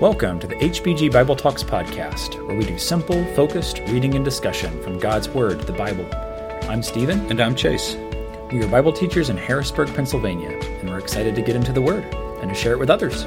[0.00, 4.80] Welcome to the HBG Bible Talks podcast, where we do simple, focused reading and discussion
[4.80, 6.06] from God's Word, the Bible.
[6.70, 7.28] I'm Stephen.
[7.32, 7.96] And I'm Chase.
[8.52, 12.04] We are Bible teachers in Harrisburg, Pennsylvania, and we're excited to get into the Word
[12.14, 13.24] and to share it with others.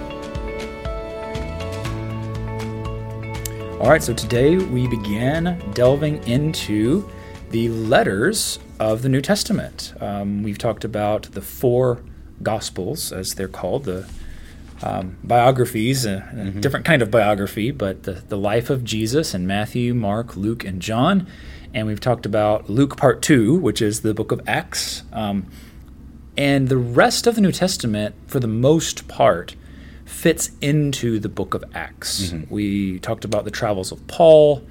[3.81, 7.05] All right, so today we begin delving into
[7.49, 9.93] the letters of the New Testament.
[9.99, 12.01] Um, we've talked about the four
[12.41, 14.07] Gospels, as they're called, the
[14.83, 16.59] um, biographies, a, a mm-hmm.
[16.61, 20.81] different kind of biography, but the, the life of Jesus in Matthew, Mark, Luke, and
[20.81, 21.27] John.
[21.73, 25.03] And we've talked about Luke part two, which is the book of Acts.
[25.13, 25.47] Um,
[26.37, 29.55] and the rest of the New Testament, for the most part,
[30.05, 32.31] fits into the book of Acts.
[32.31, 32.53] Mm-hmm.
[32.53, 34.65] We talked about the travels of Paul.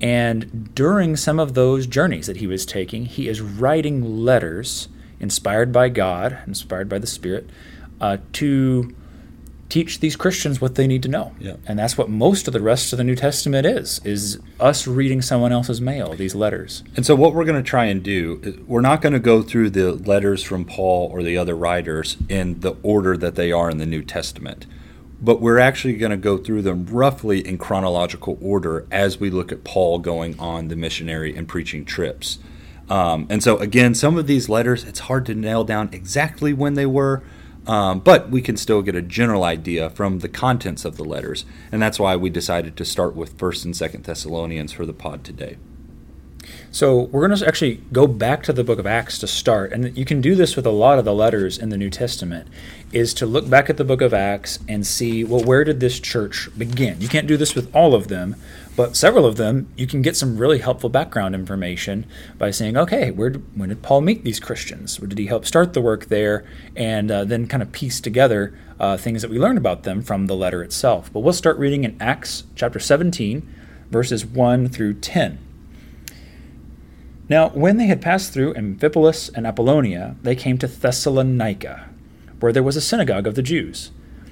[0.00, 4.88] And during some of those journeys that he was taking, he is writing letters
[5.20, 7.48] inspired by God, inspired by the Spirit,
[8.00, 8.92] uh, to
[9.72, 11.32] teach these Christians what they need to know.
[11.40, 11.56] Yeah.
[11.66, 15.22] And that's what most of the rest of the New Testament is, is us reading
[15.22, 16.84] someone else's mail, these letters.
[16.94, 19.70] And so what we're going to try and do, we're not going to go through
[19.70, 23.78] the letters from Paul or the other writers in the order that they are in
[23.78, 24.66] the New Testament.
[25.22, 29.52] But we're actually going to go through them roughly in chronological order as we look
[29.52, 32.38] at Paul going on the missionary and preaching trips.
[32.90, 36.74] Um, and so, again, some of these letters, it's hard to nail down exactly when
[36.74, 37.22] they were,
[37.66, 41.44] um, but we can still get a general idea from the contents of the letters,
[41.70, 45.24] and that's why we decided to start with First and Second Thessalonians for the pod
[45.24, 45.56] today.
[46.70, 49.96] So we're going to actually go back to the book of Acts to start, and
[49.96, 52.48] you can do this with a lot of the letters in the New Testament.
[52.92, 56.00] Is to look back at the book of Acts and see well where did this
[56.00, 57.00] church begin?
[57.00, 58.36] You can't do this with all of them,
[58.74, 62.06] but several of them, you can get some really helpful background information
[62.38, 64.98] by saying, okay, where when did Paul meet these Christians?
[64.98, 66.46] Where did he help start the work there?
[66.74, 70.26] And uh, then kind of piece together uh, things that we learned about them from
[70.26, 71.12] the letter itself.
[71.12, 73.46] But we'll start reading in Acts chapter 17,
[73.90, 75.38] verses 1 through 10.
[77.28, 81.88] Now, when they had passed through Amphipolis and Apollonia, they came to Thessalonica,
[82.40, 83.90] where there was a synagogue of the Jews.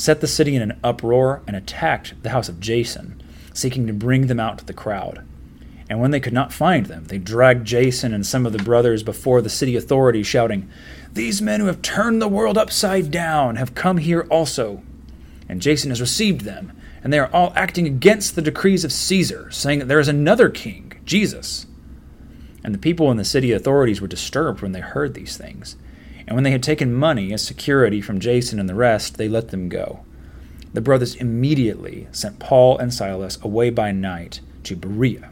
[0.00, 3.22] set the city in an uproar, and attacked the house of Jason,
[3.52, 5.22] seeking to bring them out to the crowd.
[5.90, 9.02] And when they could not find them, they dragged Jason and some of the brothers
[9.02, 10.70] before the city authorities, shouting,
[11.12, 14.82] These men who have turned the world upside down have come here also.
[15.50, 16.72] And Jason has received them,
[17.04, 20.48] and they are all acting against the decrees of Caesar, saying that there is another
[20.48, 21.66] king, Jesus.
[22.64, 25.76] And the people in the city authorities were disturbed when they heard these things.
[26.30, 29.48] And when they had taken money as security from Jason and the rest, they let
[29.48, 30.04] them go.
[30.72, 35.28] The brothers immediately sent Paul and Silas away by night to Berea.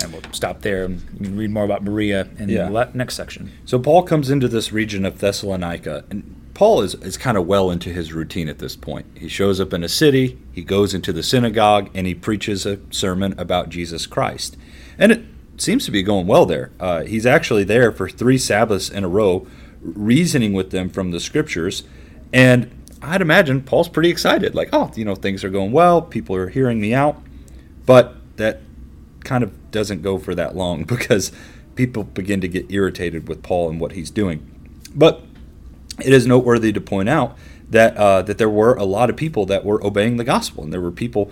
[0.00, 2.68] And we'll stop there and read more about Berea in yeah.
[2.68, 3.50] the next section.
[3.64, 7.72] So Paul comes into this region of Thessalonica, and Paul is, is kind of well
[7.72, 9.06] into his routine at this point.
[9.16, 12.78] He shows up in a city, he goes into the synagogue, and he preaches a
[12.90, 14.56] sermon about Jesus Christ.
[14.98, 15.24] And it
[15.56, 16.70] seems to be going well there.
[16.78, 19.48] Uh, he's actually there for three Sabbaths in a row
[19.94, 21.84] reasoning with them from the scriptures.
[22.32, 22.70] And
[23.02, 26.48] I'd imagine Paul's pretty excited, like, oh, you know, things are going well, people are
[26.48, 27.20] hearing me out.
[27.84, 28.60] But that
[29.20, 31.32] kind of doesn't go for that long because
[31.74, 34.50] people begin to get irritated with Paul and what he's doing.
[34.94, 35.22] But
[36.04, 37.36] it is noteworthy to point out
[37.68, 40.72] that uh, that there were a lot of people that were obeying the gospel, and
[40.72, 41.30] there were people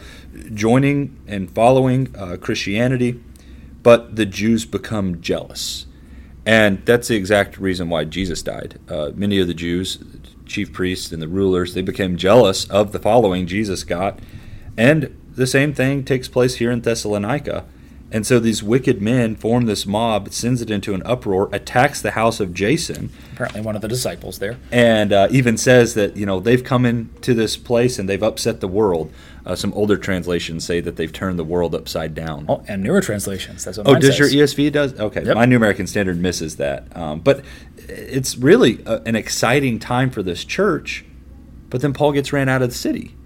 [0.52, 3.22] joining and following uh, Christianity,
[3.82, 5.86] but the Jews become jealous.
[6.46, 8.78] And that's the exact reason why Jesus died.
[8.88, 9.98] Uh, many of the Jews,
[10.44, 14.18] chief priests, and the rulers, they became jealous of the following Jesus got.
[14.76, 17.64] And the same thing takes place here in Thessalonica.
[18.14, 22.12] And so these wicked men form this mob, sends it into an uproar, attacks the
[22.12, 23.10] house of Jason.
[23.32, 24.56] Apparently, one of the disciples there.
[24.70, 28.60] And uh, even says that, you know, they've come into this place and they've upset
[28.60, 29.12] the world.
[29.44, 32.46] Uh, some older translations say that they've turned the world upside down.
[32.48, 33.64] Oh, and newer translations.
[33.64, 33.88] That's what.
[33.88, 34.32] Oh, does says.
[34.32, 35.00] your ESV does?
[35.00, 35.34] Okay, yep.
[35.34, 36.96] my New American Standard misses that.
[36.96, 37.44] Um, but
[37.88, 41.04] it's really a, an exciting time for this church.
[41.68, 43.16] But then Paul gets ran out of the city,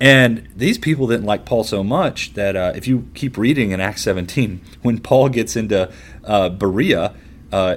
[0.00, 3.80] and these people didn't like Paul so much that uh, if you keep reading in
[3.80, 5.90] Acts 17, when Paul gets into
[6.24, 7.14] uh, Berea,
[7.50, 7.76] uh,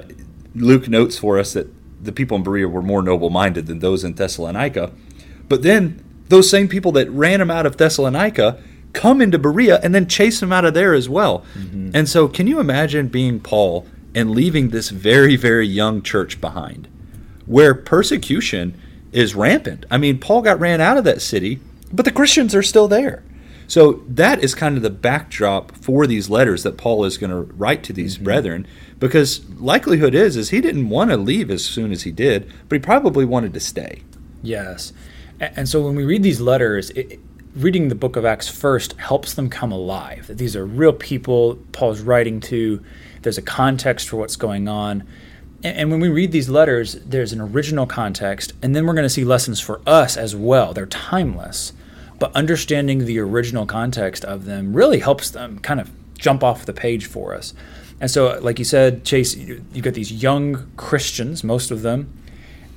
[0.54, 1.68] Luke notes for us that
[2.02, 4.92] the people in Berea were more noble-minded than those in Thessalonica.
[5.48, 8.62] But then those same people that ran him out of Thessalonica
[8.92, 11.44] come into Berea and then chase him out of there as well.
[11.54, 11.90] Mm-hmm.
[11.94, 16.88] And so, can you imagine being Paul and leaving this very, very young church behind
[17.46, 18.80] where persecution
[19.12, 19.86] is rampant?
[19.90, 21.60] I mean, Paul got ran out of that city,
[21.92, 23.22] but the Christians are still there.
[23.70, 27.52] So that is kind of the backdrop for these letters that Paul is going to
[27.54, 28.24] write to these mm-hmm.
[28.24, 28.66] brethren
[28.98, 32.76] because likelihood is is he didn't want to leave as soon as he did, but
[32.76, 34.02] he probably wanted to stay.
[34.42, 34.92] Yes.
[35.38, 37.20] And so when we read these letters, it,
[37.54, 40.26] reading the book of Acts first helps them come alive.
[40.26, 42.82] That these are real people Paul's writing to.
[43.22, 45.06] There's a context for what's going on.
[45.62, 49.04] And, and when we read these letters, there's an original context, and then we're going
[49.04, 50.74] to see lessons for us as well.
[50.74, 51.72] They're timeless
[52.20, 56.72] but understanding the original context of them really helps them kind of jump off the
[56.72, 57.54] page for us.
[57.98, 62.12] And so, like you said, Chase, you, have got these young Christians, most of them.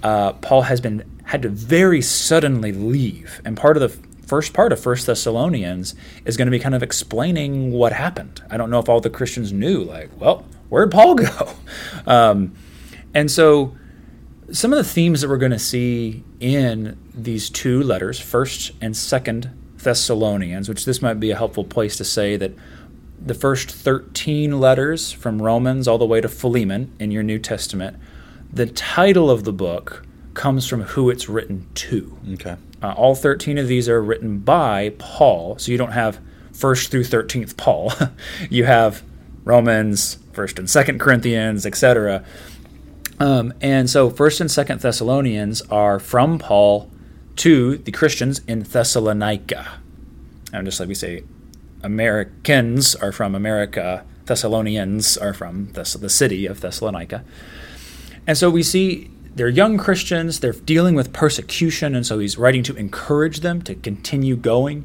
[0.01, 3.89] Uh, Paul has been had to very suddenly leave, and part of the
[4.25, 5.93] first part of First Thessalonians
[6.25, 8.41] is going to be kind of explaining what happened.
[8.49, 11.53] I don't know if all the Christians knew, like, well, where'd Paul go?
[12.05, 12.53] Um,
[13.13, 13.77] and so
[14.51, 18.97] some of the themes that we're going to see in these two letters, first and
[18.97, 22.51] second Thessalonians, which this might be a helpful place to say that
[23.17, 27.95] the first 13 letters from Romans all the way to Philemon in your New Testament,
[28.51, 32.17] the title of the book comes from who it's written to.
[32.33, 32.57] Okay.
[32.81, 36.19] Uh, all 13 of these are written by Paul, so you don't have
[36.51, 37.93] first through 13th Paul.
[38.49, 39.01] you have
[39.45, 42.25] Romans, first and second Corinthians, etc.
[43.23, 46.91] Um, and so, First and Second Thessalonians are from Paul
[47.37, 49.79] to the Christians in Thessalonica.
[50.51, 51.23] And just like we say,
[51.81, 57.23] Americans are from America, Thessalonians are from Thess- the city of Thessalonica.
[58.27, 62.63] And so we see they're young Christians, they're dealing with persecution, and so he's writing
[62.63, 64.83] to encourage them to continue going.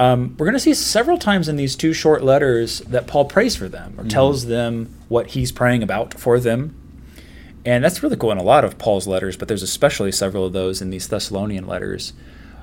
[0.00, 3.54] Um, we're going to see several times in these two short letters that Paul prays
[3.54, 4.08] for them or mm-hmm.
[4.08, 6.81] tells them what he's praying about for them
[7.64, 10.52] and that's really cool in a lot of Paul's letters, but there's especially several of
[10.52, 12.12] those in these Thessalonian letters.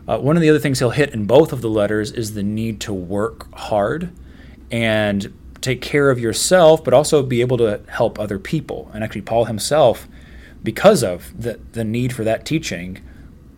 [0.08, 2.44] Uh, one of the other things he'll hit in both of the letters is the
[2.44, 4.12] need to work hard
[4.72, 8.90] and take care of yourself, but also be able to help other people.
[8.94, 10.08] And actually, Paul himself,
[10.64, 13.02] because of the, the need for that teaching,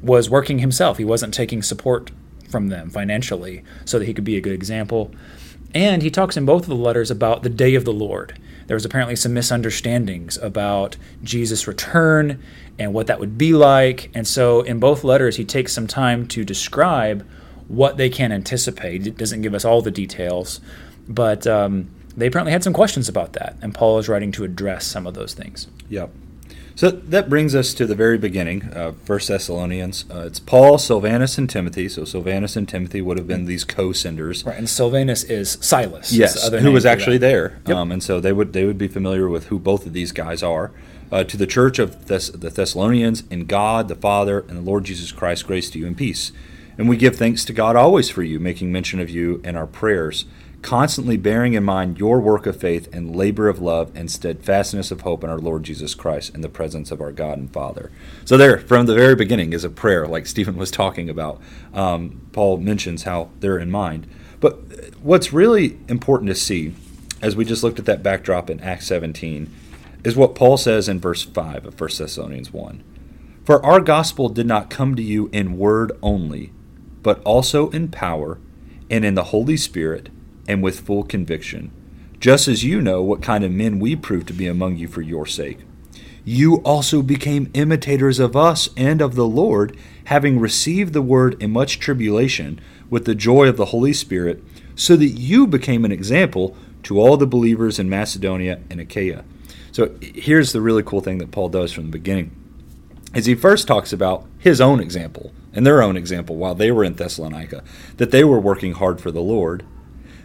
[0.02, 0.98] was working himself.
[0.98, 2.12] He wasn't taking support
[2.50, 5.12] from them financially so that he could be a good example.
[5.74, 8.38] And he talks in both of the letters about the day of the Lord
[8.72, 10.96] there was apparently some misunderstandings about
[11.26, 12.42] Jesus' return
[12.80, 14.10] and what that would be like.
[14.14, 17.28] And so in both letters, he takes some time to describe
[17.68, 19.06] what they can anticipate.
[19.06, 20.62] It doesn't give us all the details,
[21.06, 23.58] but um, they apparently had some questions about that.
[23.62, 25.68] And Paul is writing to address some of those things.
[25.90, 26.10] Yep.
[26.76, 30.06] So that brings us to the very beginning, uh, First Thessalonians.
[30.10, 31.90] Uh, it's Paul, Silvanus, and Timothy.
[31.90, 34.46] So Silvanus and Timothy would have been these co-senders.
[34.46, 36.12] Right, and Silvanus is Silas.
[36.12, 37.60] Yes, who was actually there.
[37.68, 37.78] Yep.
[37.78, 40.42] Um, and so they would they would be familiar with who both of these guys
[40.42, 40.72] are.
[41.12, 44.86] Uh, to the church of Thess- the Thessalonians, in God the Father and the Lord
[44.86, 46.32] Jesus Christ, grace to you and peace.
[46.78, 49.68] And we give thanks to God always for you, making mention of you in our
[49.68, 50.26] prayers
[50.62, 55.02] constantly bearing in mind your work of faith and labor of love and steadfastness of
[55.02, 57.92] hope in our Lord Jesus Christ in the presence of our God and Father.
[58.26, 61.42] So, there, from the very beginning, is a prayer, like Stephen was talking about.
[61.74, 64.08] Um, Paul mentions how they're in mind.
[64.40, 64.56] But
[65.02, 66.74] what's really important to see,
[67.22, 69.54] as we just looked at that backdrop in Acts 17,
[70.04, 72.84] is what Paul says in verse 5 of 1 Thessalonians 1.
[73.46, 76.52] For our gospel did not come to you in word only,
[77.04, 78.40] but also in power
[78.90, 80.10] and in the Holy Spirit
[80.48, 81.72] and with full conviction,
[82.20, 85.02] just as you know what kind of men we proved to be among you for
[85.02, 85.60] your sake.
[86.24, 91.52] You also became imitators of us and of the Lord, having received the word in
[91.52, 94.44] much tribulation with the joy of the Holy Spirit,
[94.76, 99.24] so that you became an example to all the believers in Macedonia and Achaia.
[99.72, 102.36] So here's the really cool thing that Paul does from the beginning.
[103.16, 106.84] Is he first talks about his own example and their own example while they were
[106.84, 107.64] in Thessalonica,
[107.98, 109.66] that they were working hard for the Lord,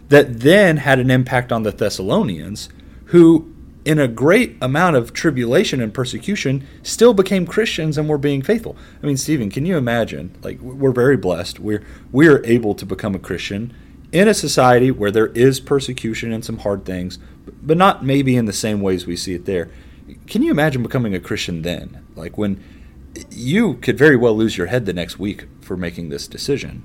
[0.09, 2.69] that then had an impact on the Thessalonians,
[3.05, 3.53] who,
[3.85, 8.77] in a great amount of tribulation and persecution, still became Christians and were being faithful.
[9.01, 10.37] I mean, Stephen, can you imagine?
[10.41, 11.59] Like, we're very blessed.
[11.59, 13.73] We're we are able to become a Christian
[14.11, 17.19] in a society where there is persecution and some hard things,
[17.61, 19.69] but not maybe in the same ways we see it there.
[20.27, 22.05] Can you imagine becoming a Christian then?
[22.15, 22.63] Like when
[23.31, 26.83] you could very well lose your head the next week for making this decision.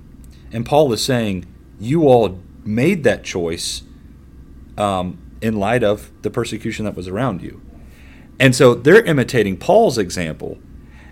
[0.50, 1.47] And Paul is saying,
[1.79, 3.83] you all made that choice
[4.78, 7.61] um, in light of the persecution that was around you.
[8.38, 10.59] And so they're imitating Paul's example.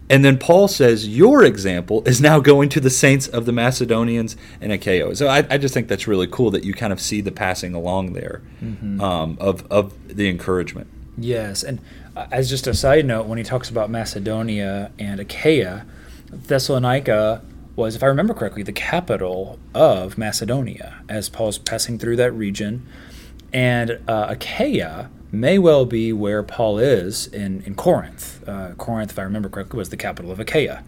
[0.09, 4.37] And then Paul says, Your example is now going to the saints of the Macedonians
[4.61, 5.15] and Achaia.
[5.15, 7.75] So I, I just think that's really cool that you kind of see the passing
[7.75, 9.01] along there mm-hmm.
[9.01, 10.89] um, of, of the encouragement.
[11.17, 11.63] Yes.
[11.63, 11.81] And
[12.17, 15.87] uh, as just a side note, when he talks about Macedonia and Achaia,
[16.29, 17.43] Thessalonica
[17.77, 22.87] was, if I remember correctly, the capital of Macedonia as Paul's passing through that region.
[23.53, 28.47] And uh, Achaia may well be where Paul is in, in Corinth.
[28.49, 30.85] Uh, Corinth, if I remember correctly, was the capital of Achaia.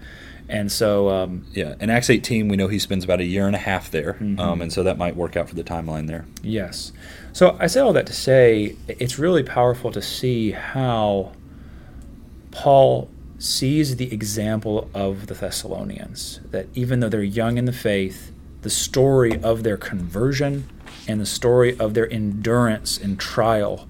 [0.48, 3.54] And so, um, yeah, in Acts 18, we know he spends about a year and
[3.54, 4.38] a half there, mm-hmm.
[4.38, 6.26] um, and so that might work out for the timeline there.
[6.42, 6.92] Yes.
[7.32, 11.32] So I say all that to say it's really powerful to see how
[12.50, 13.08] Paul
[13.42, 18.70] sees the example of the Thessalonians, that even though they're young in the faith, the
[18.70, 20.68] story of their conversion
[21.08, 23.88] and the story of their endurance in trial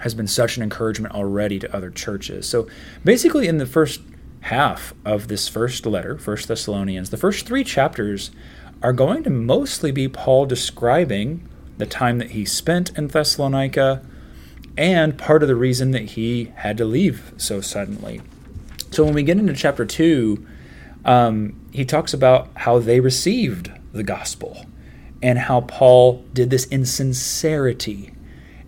[0.00, 2.48] has been such an encouragement already to other churches.
[2.48, 2.66] So
[3.04, 4.00] basically, in the first
[4.40, 8.30] half of this first letter, First Thessalonians, the first three chapters
[8.82, 11.46] are going to mostly be Paul describing
[11.76, 14.02] the time that he spent in Thessalonica
[14.78, 18.22] and part of the reason that he had to leave so suddenly.
[18.94, 20.46] So when we get into chapter 2,
[21.04, 24.66] um, he talks about how they received the gospel
[25.20, 28.14] and how Paul did this in sincerity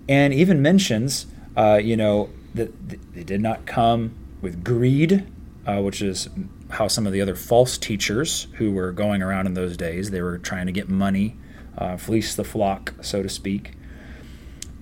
[0.09, 2.73] and even mentions, uh, you know, that
[3.15, 5.27] they did not come with greed,
[5.67, 6.29] uh, which is
[6.71, 10.23] how some of the other false teachers who were going around in those days they
[10.23, 11.37] were trying to get money,
[11.79, 13.73] uh, fleece the flock, so to speak.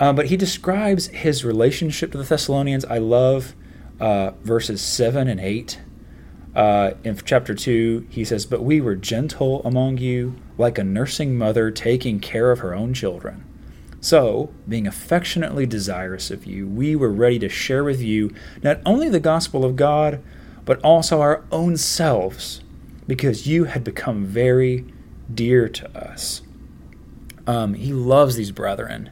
[0.01, 2.85] Uh, but he describes his relationship to the Thessalonians.
[2.87, 3.55] I love
[4.01, 5.81] uh, verses seven and eight.
[6.55, 11.37] Uh, in chapter 2, he says, But we were gentle among you, like a nursing
[11.37, 13.45] mother taking care of her own children.
[14.01, 18.33] So, being affectionately desirous of you, we were ready to share with you
[18.63, 20.23] not only the gospel of God,
[20.65, 22.63] but also our own selves,
[23.09, 24.85] because you had become very
[25.33, 26.43] dear to us.
[27.47, 29.11] Um, he loves these brethren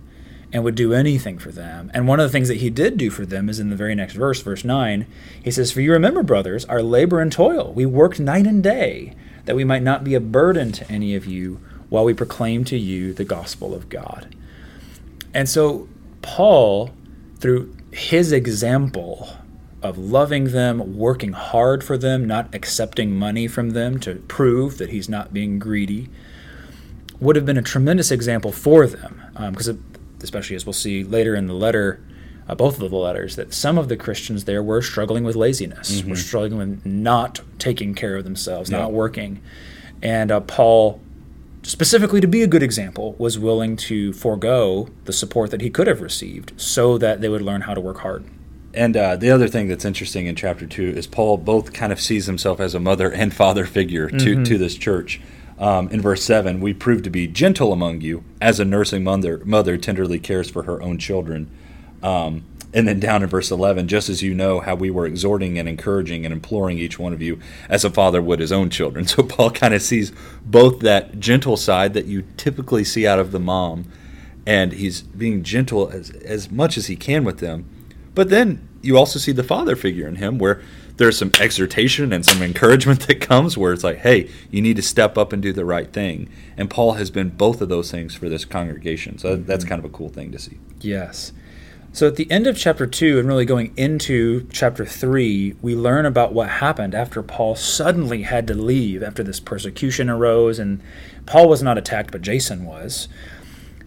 [0.52, 1.90] and would do anything for them.
[1.94, 3.94] And one of the things that he did do for them is in the very
[3.94, 5.06] next verse, verse 9.
[5.42, 7.72] He says, For you remember, brothers, our labor and toil.
[7.72, 9.14] We worked night and day,
[9.46, 12.76] that we might not be a burden to any of you while we proclaim to
[12.76, 14.34] you the gospel of God.
[15.34, 15.88] And so,
[16.20, 16.90] Paul,
[17.38, 19.28] through his example
[19.82, 24.90] of loving them, working hard for them, not accepting money from them to prove that
[24.90, 26.08] he's not being greedy,
[27.20, 29.20] would have been a tremendous example for them.
[29.50, 29.84] Because, um,
[30.22, 32.02] especially as we'll see later in the letter,
[32.48, 36.00] uh, both of the letters, that some of the Christians there were struggling with laziness,
[36.00, 36.10] mm-hmm.
[36.10, 38.78] were struggling with not taking care of themselves, yeah.
[38.78, 39.40] not working.
[40.02, 41.00] And uh, Paul
[41.62, 45.86] specifically to be a good example, was willing to forego the support that he could
[45.86, 48.24] have received so that they would learn how to work hard.
[48.74, 52.00] And uh, the other thing that's interesting in chapter two is Paul both kind of
[52.00, 54.44] sees himself as a mother and father figure to, mm-hmm.
[54.44, 55.20] to this church.
[55.58, 59.42] Um, in verse 7, we prove to be gentle among you, as a nursing mother,
[59.44, 61.50] mother tenderly cares for her own children.
[62.02, 62.44] Um,
[62.74, 65.68] and then down in verse 11, just as you know how we were exhorting and
[65.68, 69.06] encouraging and imploring each one of you as a father would his own children.
[69.12, 70.10] So Paul kind of sees
[70.42, 73.84] both that gentle side that you typically see out of the mom,
[74.46, 77.66] and he's being gentle as, as much as he can with them.
[78.14, 80.62] But then you also see the father figure in him where
[81.02, 84.82] there's some exhortation and some encouragement that comes where it's like, hey, you need to
[84.82, 86.30] step up and do the right thing.
[86.56, 89.18] And Paul has been both of those things for this congregation.
[89.18, 89.68] So that's mm-hmm.
[89.68, 90.58] kind of a cool thing to see.
[90.80, 91.32] Yes.
[91.92, 96.06] So at the end of chapter 2 and really going into chapter 3, we learn
[96.06, 100.80] about what happened after Paul suddenly had to leave after this persecution arose and
[101.26, 103.08] Paul was not attacked but Jason was.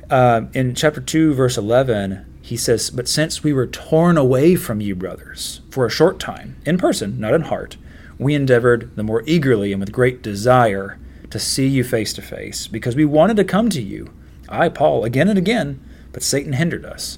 [0.09, 4.81] Uh, in chapter 2 verse 11, he says, "But since we were torn away from
[4.81, 7.75] you brothers for a short time, in person, not in heart,
[8.17, 10.97] we endeavored the more eagerly and with great desire
[11.29, 14.09] to see you face to face, because we wanted to come to you,
[14.47, 15.81] I Paul, again and again,
[16.13, 17.17] but Satan hindered us."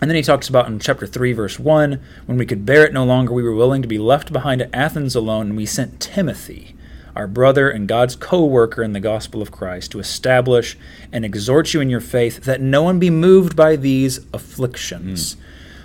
[0.00, 2.92] And then he talks about in chapter 3, verse 1 when we could bear it
[2.92, 6.00] no longer, we were willing to be left behind at Athens alone, and we sent
[6.00, 6.74] Timothy,
[7.14, 10.76] our brother and God's co worker in the gospel of Christ, to establish
[11.12, 15.36] and exhort you in your faith, that no one be moved by these afflictions.
[15.36, 15.40] Mm.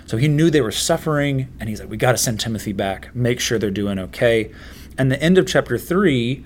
[0.06, 3.14] So he knew they were suffering, and he's like, We got to send Timothy back,
[3.14, 4.52] make sure they're doing okay.
[4.98, 6.44] And the end of chapter 3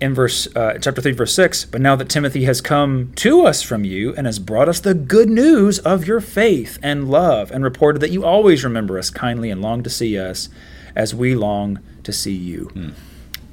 [0.00, 3.62] in verse uh, chapter 3 verse 6 but now that timothy has come to us
[3.62, 7.62] from you and has brought us the good news of your faith and love and
[7.62, 10.48] reported that you always remember us kindly and long to see us
[10.96, 12.90] as we long to see you hmm.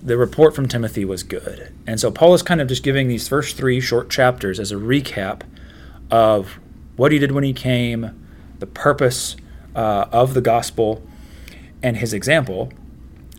[0.01, 3.27] the report from timothy was good and so paul is kind of just giving these
[3.27, 5.41] first three short chapters as a recap
[6.09, 6.59] of
[6.95, 8.26] what he did when he came
[8.59, 9.35] the purpose
[9.75, 11.03] uh, of the gospel
[11.83, 12.71] and his example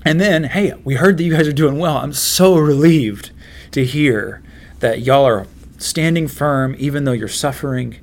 [0.04, 1.96] And then, hey, we heard that you guys are doing well.
[1.98, 3.30] I'm so relieved
[3.72, 4.42] to hear
[4.80, 5.46] that y'all are
[5.78, 7.96] standing firm even though you're suffering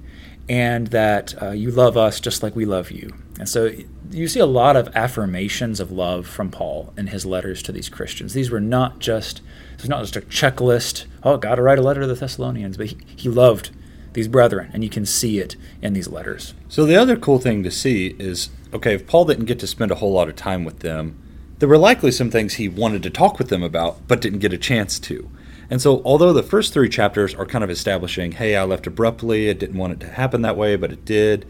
[0.48, 3.14] and that uh, you love us just like we love you.
[3.40, 3.72] And so
[4.12, 7.90] you see a lot of affirmations of love from Paul in his letters to these
[7.90, 8.34] Christians.
[8.34, 9.42] These were not just
[9.74, 11.06] it was not just a checklist.
[11.24, 13.72] Oh, got to write a letter to the Thessalonians, but he, he loved
[14.16, 16.56] these brethren, and you can see it in these letters.
[16.68, 19.92] So the other cool thing to see is okay, if Paul didn't get to spend
[19.92, 21.22] a whole lot of time with them,
[21.60, 24.52] there were likely some things he wanted to talk with them about, but didn't get
[24.52, 25.30] a chance to.
[25.70, 29.50] And so, although the first three chapters are kind of establishing, hey, I left abruptly,
[29.50, 31.48] I didn't want it to happen that way, but it did,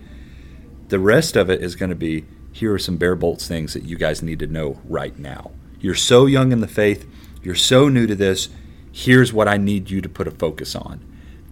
[0.88, 3.84] the rest of it is going to be here are some bare bolts things that
[3.84, 5.51] you guys need to know right now.
[5.81, 7.05] You're so young in the faith,
[7.43, 8.48] you're so new to this,
[8.91, 11.03] here's what I need you to put a focus on.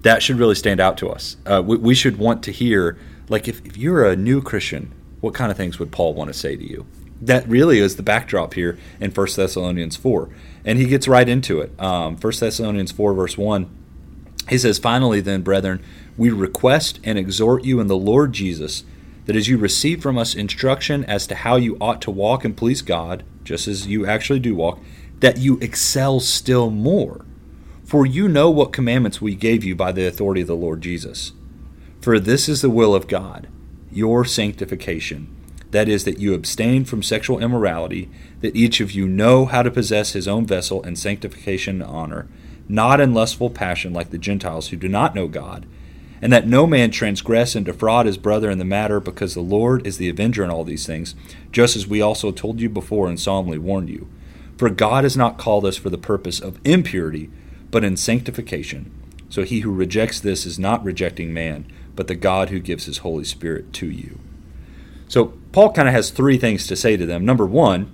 [0.03, 1.37] That should really stand out to us.
[1.45, 2.97] Uh, we, we, should want to hear,
[3.29, 6.33] like, if, if you're a new Christian, what kind of things would Paul want to
[6.33, 6.85] say to you?
[7.21, 10.29] That really is the backdrop here in 1 Thessalonians 4
[10.65, 11.77] and he gets right into it.
[11.79, 13.69] Um, 1 Thessalonians 4, verse 1,
[14.49, 15.83] he says, Finally, then, brethren,
[16.17, 18.83] we request and exhort you in the Lord Jesus
[19.25, 22.57] that as you receive from us instruction as to how you ought to walk and
[22.57, 24.79] please God, just as you actually do walk,
[25.19, 27.25] that you excel still more.
[27.93, 31.33] For you know what commandments we gave you by the authority of the Lord Jesus.
[32.01, 33.47] For this is the will of God,
[33.91, 35.27] your sanctification
[35.69, 38.09] that is, that you abstain from sexual immorality,
[38.41, 42.27] that each of you know how to possess his own vessel in sanctification and honor,
[42.67, 45.67] not in lustful passion like the Gentiles who do not know God,
[46.19, 49.85] and that no man transgress and defraud his brother in the matter, because the Lord
[49.85, 51.13] is the avenger in all these things,
[51.51, 54.09] just as we also told you before and solemnly warned you.
[54.57, 57.29] For God has not called us for the purpose of impurity,
[57.73, 58.91] but in sanctification.
[59.29, 61.65] So he who rejects this is not rejecting man,
[61.95, 64.19] but the God who gives his Holy Spirit to you.
[65.07, 67.25] So Paul kind of has three things to say to them.
[67.25, 67.91] Number one,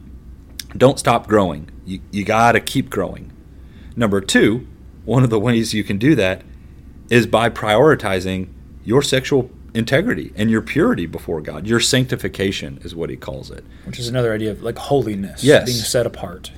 [0.75, 1.71] don't stop growing.
[1.85, 3.31] You, you got to keep growing.
[3.96, 4.68] Number two,
[5.05, 6.42] one of the ways you can do that
[7.09, 8.50] is by prioritizing
[8.83, 11.65] your sexual integrity and your purity before God.
[11.65, 13.63] Your sanctification is what he calls it.
[13.85, 15.65] Which is another idea of like holiness, yes.
[15.65, 16.51] being set apart.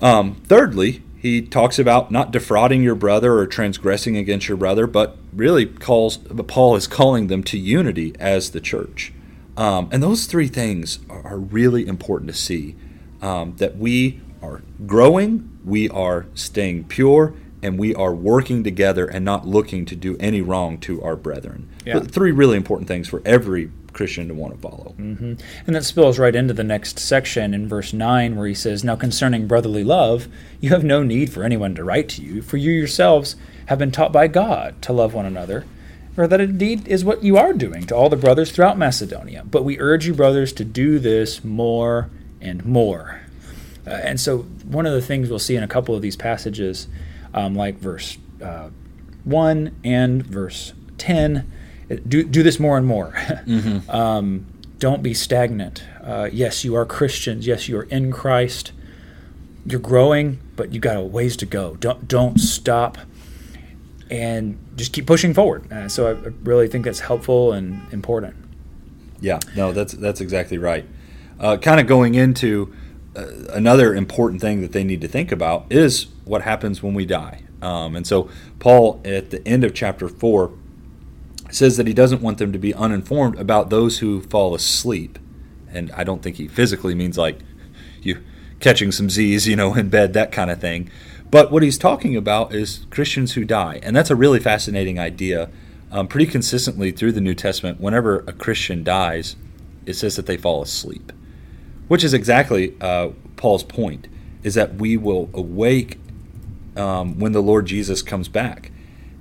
[0.00, 5.18] Um, thirdly, he talks about not defrauding your brother or transgressing against your brother, but
[5.34, 9.12] really calls Paul is calling them to unity as the church.
[9.54, 12.74] Um, and those three things are, are really important to see
[13.20, 19.22] um, that we are growing, we are staying pure, and we are working together and
[19.22, 21.68] not looking to do any wrong to our brethren.
[21.84, 22.00] Yeah.
[22.00, 24.94] three really important things for every Christian to want to follow.
[24.98, 25.34] Mm-hmm.
[25.66, 28.96] And that spills right into the next section in verse 9, where he says, Now
[28.96, 30.28] concerning brotherly love,
[30.60, 33.92] you have no need for anyone to write to you, for you yourselves have been
[33.92, 35.64] taught by God to love one another
[36.16, 39.44] or that indeed is what you are doing to all the brothers throughout Macedonia.
[39.44, 43.22] But we urge you, brothers, to do this more and more.
[43.86, 46.88] Uh, and so, one of the things we'll see in a couple of these passages,
[47.32, 48.70] um, like verse uh,
[49.24, 51.50] 1 and verse 10,
[51.96, 53.12] do, do this more and more.
[53.16, 53.90] mm-hmm.
[53.90, 54.46] um,
[54.78, 55.84] don't be stagnant.
[56.02, 57.46] Uh, yes, you are Christians.
[57.46, 58.72] Yes, you are in Christ.
[59.66, 61.76] You're growing, but you got a ways to go.
[61.76, 62.96] Don't don't stop
[64.10, 65.70] and just keep pushing forward.
[65.72, 68.34] Uh, so I really think that's helpful and important.
[69.20, 70.86] Yeah, no, that's that's exactly right.
[71.38, 72.74] Uh, kind of going into
[73.14, 77.04] uh, another important thing that they need to think about is what happens when we
[77.04, 77.42] die.
[77.60, 80.52] Um, and so Paul, at the end of chapter four,
[81.50, 85.18] says that he doesn't want them to be uninformed about those who fall asleep.
[85.72, 87.38] And I don't think he physically means like
[88.02, 88.22] you
[88.60, 90.90] catching some Z's, you know, in bed, that kind of thing.
[91.30, 93.80] But what he's talking about is Christians who die.
[93.82, 95.48] And that's a really fascinating idea.
[95.92, 99.34] Um, pretty consistently through the New Testament, whenever a Christian dies,
[99.86, 101.12] it says that they fall asleep,
[101.88, 104.06] which is exactly uh, Paul's point,
[104.44, 105.98] is that we will awake
[106.76, 108.70] um, when the Lord Jesus comes back.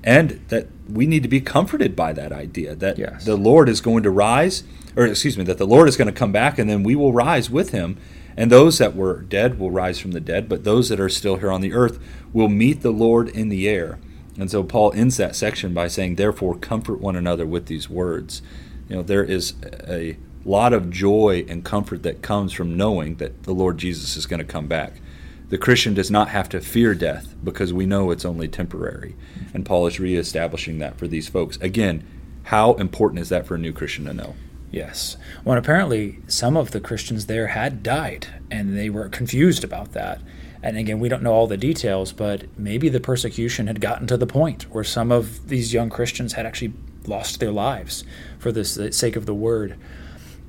[0.03, 3.25] And that we need to be comforted by that idea that yes.
[3.25, 4.63] the Lord is going to rise,
[4.95, 7.12] or excuse me, that the Lord is going to come back and then we will
[7.12, 7.97] rise with him
[8.39, 11.35] and those that were dead will rise from the dead, but those that are still
[11.35, 11.99] here on the earth
[12.31, 13.99] will meet the Lord in the air.
[14.38, 18.41] And so Paul ends that section by saying, Therefore, comfort one another with these words.
[18.88, 19.55] You know, there is
[19.89, 24.25] a lot of joy and comfort that comes from knowing that the Lord Jesus is
[24.25, 25.01] going to come back.
[25.49, 29.15] The Christian does not have to fear death because we know it's only temporary.
[29.53, 31.57] And Paul is reestablishing that for these folks.
[31.57, 32.05] Again,
[32.43, 34.35] how important is that for a new Christian to know?
[34.71, 35.17] Yes.
[35.43, 40.21] Well, apparently some of the Christians there had died, and they were confused about that.
[40.62, 44.17] And again, we don't know all the details, but maybe the persecution had gotten to
[44.17, 46.73] the point where some of these young Christians had actually
[47.07, 48.03] lost their lives
[48.38, 49.77] for the sake of the word.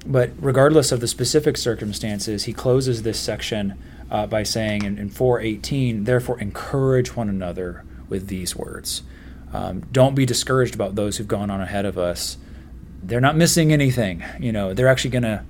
[0.04, 3.78] But regardless of the specific circumstances, he closes this section
[4.10, 9.02] uh, by saying in, in 418, therefore encourage one another with these words.
[9.52, 12.36] Um, don't be discouraged about those who've gone on ahead of us.
[13.02, 14.24] They're not missing anything.
[14.38, 15.44] You know, they're actually going to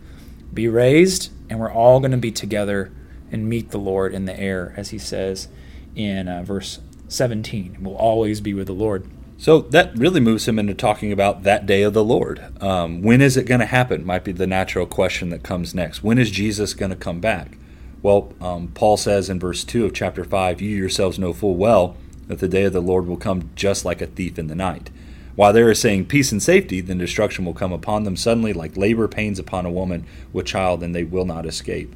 [0.53, 2.93] be raised, and we're all going to be together
[3.33, 5.49] and meet the Lord in the air, as he says
[5.95, 7.79] in uh, verse 17.
[7.81, 9.09] We'll always be with the Lord.
[9.39, 12.63] So that really moves him into talking about that day of the Lord.
[12.63, 14.05] Um, when is it going to happen?
[14.05, 16.03] Might be the natural question that comes next.
[16.03, 17.57] When is Jesus going to come back?
[18.03, 21.97] Well, um, Paul says in verse 2 of chapter 5, You yourselves know full well
[22.29, 24.91] that the day of the Lord will come just like a thief in the night.
[25.37, 28.77] While they are saying peace and safety, then destruction will come upon them suddenly, like
[28.77, 31.95] labor pains upon a woman with child, and they will not escape.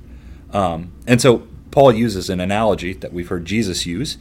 [0.53, 4.17] Um, and so Paul uses an analogy that we've heard Jesus use,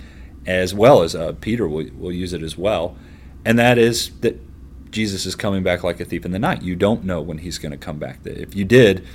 [0.45, 2.97] as well as uh, Peter will, will use it as well
[3.45, 4.39] and that is that
[4.91, 6.61] Jesus is coming back like a thief in the night.
[6.61, 8.19] You don't know when he's going to come back.
[8.25, 9.05] If you did,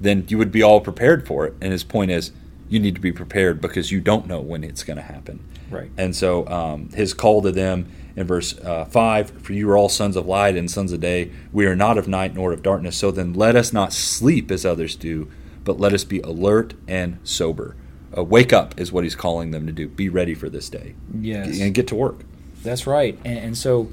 [0.00, 1.54] then you would be all prepared for it.
[1.60, 2.32] And his point is,
[2.68, 5.42] you need to be prepared because you don't know when it's going to happen.
[5.70, 5.90] Right.
[5.96, 9.88] And so um, his call to them in verse uh, 5 For you are all
[9.88, 11.30] sons of light and sons of day.
[11.52, 12.96] We are not of night nor of darkness.
[12.96, 15.30] So then let us not sleep as others do,
[15.64, 17.76] but let us be alert and sober.
[18.16, 19.88] Uh, wake up is what he's calling them to do.
[19.88, 20.94] Be ready for this day.
[21.18, 21.60] Yes.
[21.60, 22.20] And get to work.
[22.62, 23.18] That's right.
[23.24, 23.90] And, and so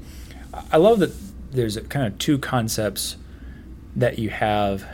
[0.72, 1.12] I love that
[1.50, 3.16] there's kind of two concepts
[3.94, 4.86] that you have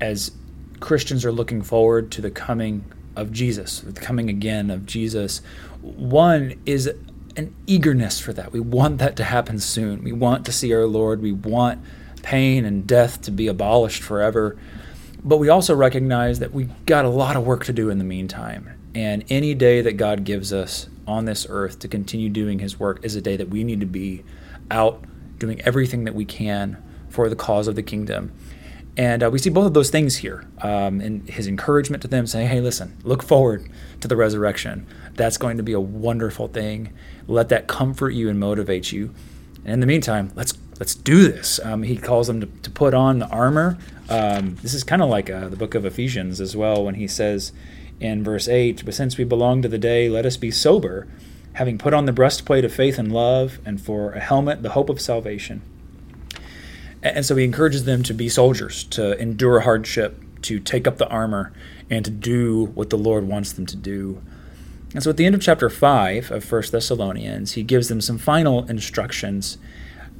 [0.00, 0.30] as
[0.80, 2.84] Christians are looking forward to the coming
[3.16, 5.40] of Jesus, the coming again of Jesus.
[5.80, 6.86] One is
[7.36, 8.52] an eagerness for that.
[8.52, 10.02] We want that to happen soon.
[10.02, 11.22] We want to see our Lord.
[11.22, 11.80] We want
[12.22, 14.56] pain and death to be abolished forever.
[15.24, 18.04] But we also recognize that we've got a lot of work to do in the
[18.04, 18.78] meantime.
[18.94, 23.04] And any day that God gives us on this earth to continue doing his work
[23.04, 24.24] is a day that we need to be
[24.70, 25.04] out
[25.38, 28.32] doing everything that we can for the cause of the kingdom.
[28.98, 32.26] And uh, we see both of those things here um, in his encouragement to them,
[32.26, 34.88] saying, hey, listen, look forward to the resurrection.
[35.14, 36.92] That's going to be a wonderful thing.
[37.28, 39.14] Let that comfort you and motivate you.
[39.64, 41.60] And in the meantime, let's let's do this.
[41.64, 43.78] Um, he calls them to, to, put on the armor.
[44.08, 47.06] Um, this is kind of like uh, the book of Ephesians as well, when he
[47.06, 47.52] says,
[48.00, 51.06] in verse 8 But since we belong to the day, let us be sober,
[51.54, 54.88] having put on the breastplate of faith and love, and for a helmet, the hope
[54.88, 55.62] of salvation.
[57.14, 61.08] And so he encourages them to be soldiers, to endure hardship, to take up the
[61.08, 61.52] armor,
[61.90, 64.22] and to do what the Lord wants them to do.
[64.94, 68.18] And so at the end of chapter 5 of 1 Thessalonians, he gives them some
[68.18, 69.58] final instructions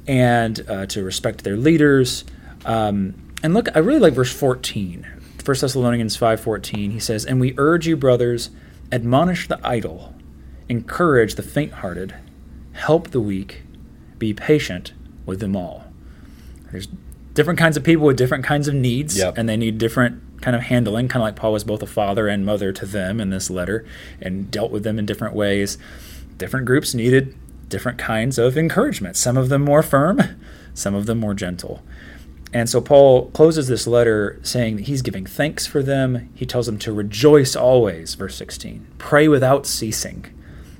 [0.07, 2.23] and uh, to respect their leaders.
[2.65, 5.07] Um, and look, I really like verse 14
[5.49, 8.51] 1 Thessalonians 5:14, he says, "And we urge you, brothers,
[8.91, 10.13] admonish the idle,
[10.67, 12.13] encourage the faint-hearted,
[12.73, 13.63] help the weak,
[14.19, 14.93] be patient
[15.25, 15.88] with them all."
[16.71, 16.87] There's
[17.33, 19.37] different kinds of people with different kinds of needs, yep.
[19.37, 22.27] and they need different kind of handling, kind of like Paul was both a father
[22.27, 23.85] and mother to them in this letter
[24.21, 25.77] and dealt with them in different ways.
[26.37, 27.35] Different groups needed
[27.67, 30.21] different kinds of encouragement, some of them more firm,
[30.73, 31.83] some of them more gentle.
[32.51, 36.29] And so Paul closes this letter saying that he's giving thanks for them.
[36.33, 38.87] He tells them to rejoice always, verse 16.
[38.97, 40.25] Pray without ceasing.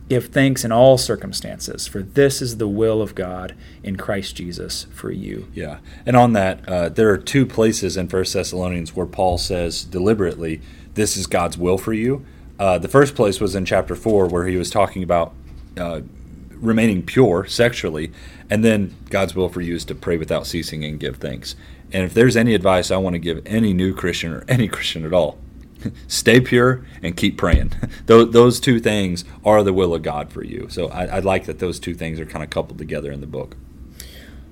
[0.10, 4.88] Give thanks in all circumstances, for this is the will of God in Christ Jesus
[4.91, 5.48] for you.
[5.54, 5.78] Yeah.
[6.04, 10.62] And on that, uh, there are two places in First Thessalonians where Paul says deliberately,
[10.95, 12.26] this is God's will for you.
[12.58, 15.34] Uh, the first place was in chapter 4, where he was talking about
[15.78, 16.02] uh,
[16.50, 18.12] remaining pure sexually,
[18.50, 21.56] and then God's will for you is to pray without ceasing and give thanks.
[21.91, 25.06] And if there's any advice I want to give any new Christian or any Christian
[25.06, 25.38] at all,
[26.08, 27.74] stay pure and keep praying.
[28.06, 30.68] those, those two things are the will of God for you.
[30.70, 33.28] So I, I like that those two things are kind of coupled together in the
[33.28, 33.56] book.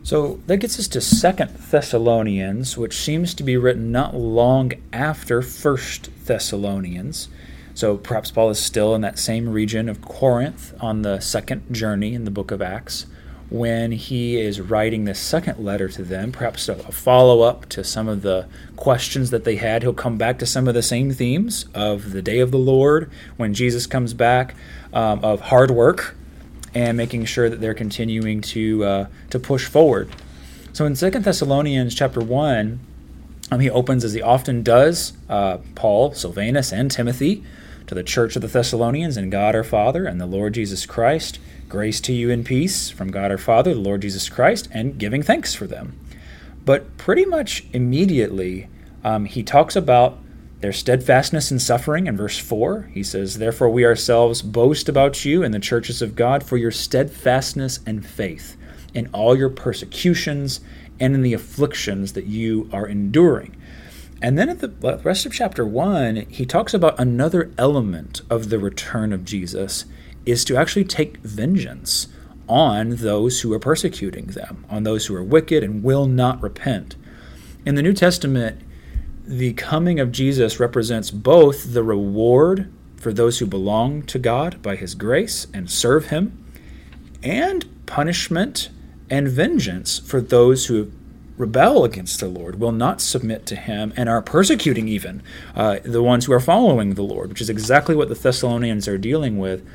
[0.04, 5.42] So that gets us to Second Thessalonians, which seems to be written not long after
[5.42, 7.28] First Thessalonians.
[7.74, 12.14] So perhaps Paul is still in that same region of Corinth on the second journey
[12.14, 13.06] in the book of Acts
[13.50, 18.08] when he is writing this second letter to them, perhaps a, follow up to some
[18.08, 19.84] of the questions that they had.
[19.84, 23.10] He'll come back to some of the same themes of the day of the Lord
[23.38, 24.56] when Jesus comes back,
[24.92, 26.16] um, of hard work,
[26.76, 30.10] and making sure that they're continuing to uh, to push forward.
[30.74, 32.80] So in Second Thessalonians chapter one,
[33.50, 37.44] um, he opens as he often does, uh, Paul, Silvanus, and Timothy
[37.88, 41.40] to the church of the Thessalonians and God our Father and the Lord Jesus Christ.
[41.70, 45.22] Grace to you and peace from God our Father, the Lord Jesus Christ, and giving
[45.22, 46.00] thanks for them.
[46.64, 48.70] But pretty much immediately,
[49.04, 50.18] um, he talks about
[50.62, 52.90] their steadfastness in suffering in verse 4.
[52.94, 56.72] He says, Therefore, we ourselves boast about you in the churches of God for your
[56.72, 58.56] steadfastness and faith
[58.94, 60.62] in all your persecutions
[61.00, 63.56] and in the afflictions that you are enduring
[64.22, 68.58] And then at the rest of chapter 1, he talks about another element of the
[68.58, 69.86] return of Jesus
[70.28, 72.08] is to actually take vengeance
[72.48, 76.96] on those who are persecuting them, on those who are wicked and will not repent.
[77.66, 78.62] In the New Testament,
[79.26, 84.76] the coming of Jesus represents both the reward for those who belong to God by
[84.76, 86.44] his grace and serve him,
[87.24, 88.70] and punishment
[89.10, 90.92] and vengeance for those who
[91.38, 95.22] rebel against the Lord, will not submit to him, and are persecuting even
[95.56, 98.98] uh, the ones who are following the Lord, which is exactly what the Thessalonians are
[98.98, 99.66] dealing with.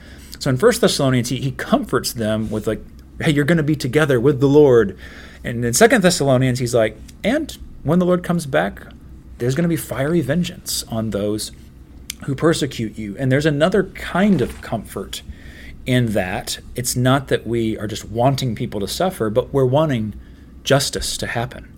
[0.42, 2.80] So in First Thessalonians, he, he comforts them with like,
[3.20, 4.98] "Hey, you're going to be together with the Lord,"
[5.44, 8.82] and in Second Thessalonians, he's like, "And when the Lord comes back,
[9.38, 11.52] there's going to be fiery vengeance on those
[12.24, 15.22] who persecute you." And there's another kind of comfort
[15.86, 20.12] in that it's not that we are just wanting people to suffer, but we're wanting
[20.64, 21.71] justice to happen.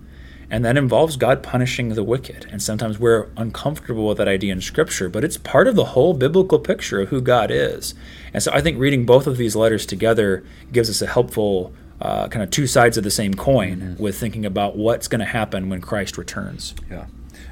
[0.49, 2.47] And that involves God punishing the wicked.
[2.51, 6.13] And sometimes we're uncomfortable with that idea in Scripture, but it's part of the whole
[6.13, 7.95] biblical picture of who God is.
[8.33, 12.27] And so I think reading both of these letters together gives us a helpful uh,
[12.27, 14.03] kind of two sides of the same coin mm-hmm.
[14.03, 16.75] with thinking about what's going to happen when Christ returns.
[16.89, 17.05] Yeah.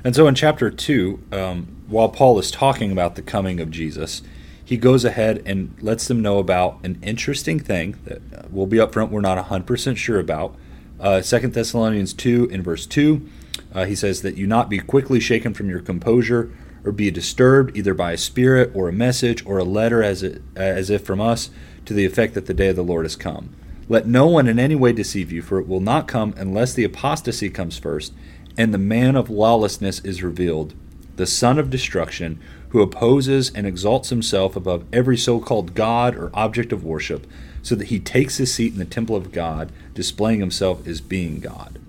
[0.04, 4.22] And so in chapter 2, um, while Paul is talking about the coming of Jesus,
[4.64, 8.78] he goes ahead and lets them know about an interesting thing that uh, we'll be
[8.78, 10.56] upfront we're not 100% sure about
[11.00, 13.28] uh, 2 Thessalonians 2 in verse 2,
[13.74, 16.52] uh, he says that you not be quickly shaken from your composure
[16.86, 20.42] or be disturbed either by a spirit or a message or a letter as, it,
[20.56, 21.50] as if from us
[21.86, 23.56] to the effect that the day of the Lord has come.
[23.90, 26.84] Let no one in any way deceive you, for it will not come unless the
[26.86, 28.14] apostasy comes first,
[28.58, 30.74] and the man of lawlessness is revealed,
[31.16, 36.32] the son of destruction, who opposes and exalts himself above every so called God or
[36.34, 37.28] object of worship
[37.62, 41.40] so that he takes his seat in the temple of God, displaying himself as being
[41.40, 41.80] God.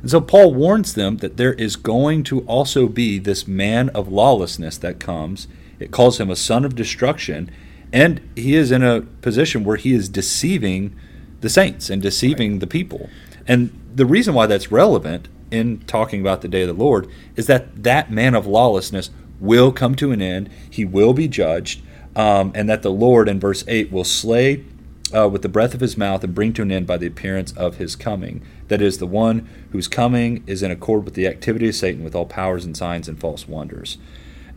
[0.00, 4.08] And so Paul warns them that there is going to also be this man of
[4.08, 5.48] lawlessness that comes.
[5.78, 7.50] It calls him a son of destruction,
[7.92, 10.94] and he is in a position where he is deceiving
[11.40, 12.60] the saints and deceiving right.
[12.60, 13.08] the people.
[13.48, 17.46] And the reason why that's relevant in talking about the day of the Lord is
[17.46, 21.82] that that man of lawlessness will come to an end, he will be judged,
[22.14, 24.64] um, and that the Lord, in verse 8, will slay
[25.14, 27.52] uh, with the breath of his mouth and bring to an end by the appearance
[27.52, 28.42] of his coming.
[28.68, 32.14] That is, the one whose coming is in accord with the activity of Satan with
[32.14, 33.98] all powers and signs and false wonders.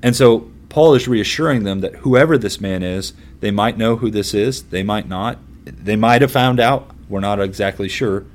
[0.01, 4.09] And so Paul is reassuring them that whoever this man is, they might know who
[4.09, 5.37] this is, they might not.
[5.65, 8.25] They might have found out, we're not exactly sure.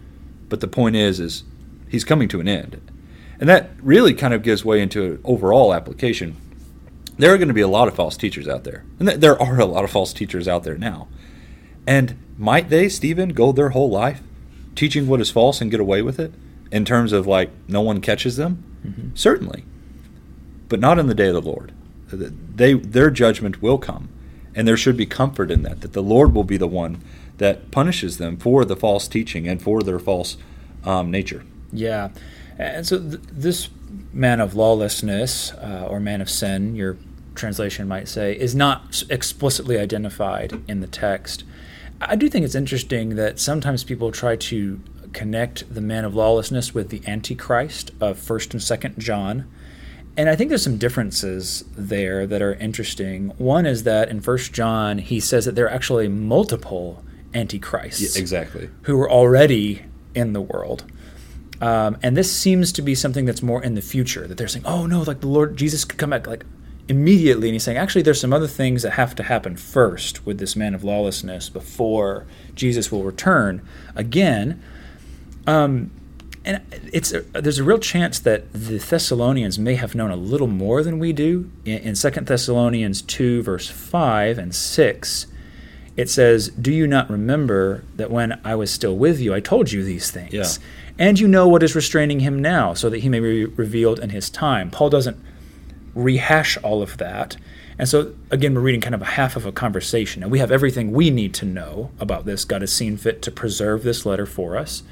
[0.48, 1.44] But the point is, is
[1.88, 2.80] he's coming to an end.
[3.40, 6.36] And that really kind of gives way into an overall application.
[7.18, 8.84] There are going to be a lot of false teachers out there.
[8.98, 11.08] And there are a lot of false teachers out there now.
[11.86, 14.22] And might they, Stephen, go their whole life
[14.74, 16.32] teaching what is false and get away with it
[16.72, 18.62] in terms of like no one catches them?
[18.86, 19.08] Mm-hmm.
[19.14, 19.64] Certainly.
[20.68, 21.72] But not in the day of the Lord.
[22.10, 24.08] They, their judgment will come.
[24.54, 27.02] And there should be comfort in that, that the Lord will be the one
[27.38, 30.36] that punishes them for the false teaching and for their false
[30.84, 31.44] um, nature.
[31.72, 32.10] Yeah.
[32.58, 33.68] And so th- this
[34.12, 36.96] man of lawlessness uh, or man of sin, your
[37.34, 41.42] translation might say, is not explicitly identified in the text.
[42.08, 44.80] I do think it's interesting that sometimes people try to
[45.12, 49.50] connect the man of lawlessness with the Antichrist of 1st and 2nd John.
[50.16, 53.30] And I think there's some differences there that are interesting.
[53.38, 58.16] One is that in 1st John, he says that there are actually multiple antichrists.
[58.16, 58.70] Yeah, exactly.
[58.82, 59.82] Who are already
[60.14, 60.84] in the world.
[61.60, 64.66] Um, and this seems to be something that's more in the future, that they're saying,
[64.66, 66.26] oh no, like the Lord Jesus could come back.
[66.26, 66.44] Like
[66.88, 70.38] immediately and he's saying actually there's some other things that have to happen first with
[70.38, 74.62] this man of lawlessness before jesus will return again.
[75.46, 75.90] Um,
[76.44, 76.60] and
[76.92, 80.82] it's a, there's a real chance that the thessalonians may have known a little more
[80.82, 81.50] than we do.
[81.64, 85.26] In, in 2 thessalonians 2 verse 5 and 6
[85.96, 89.72] it says do you not remember that when i was still with you i told
[89.72, 90.32] you these things?
[90.32, 90.44] Yeah.
[90.98, 94.10] and you know what is restraining him now so that he may be revealed in
[94.10, 94.70] his time.
[94.70, 95.16] Paul doesn't
[95.94, 97.36] rehash all of that.
[97.78, 100.52] And so, again, we're reading kind of a half of a conversation, and we have
[100.52, 102.44] everything we need to know about this.
[102.44, 104.84] God has seen fit to preserve this letter for us.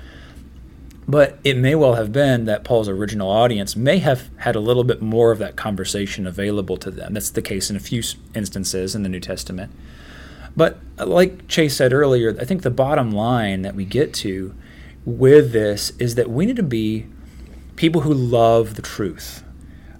[1.06, 4.84] But it may well have been that Paul's original audience may have had a little
[4.84, 7.14] bit more of that conversation available to them.
[7.14, 8.02] That's the case in a few
[8.34, 9.72] instances in the New Testament.
[10.56, 14.54] But uh, like Chase said earlier, I think the bottom line that we get to
[15.04, 17.06] with this is that we need to be
[17.74, 19.42] people who love the truth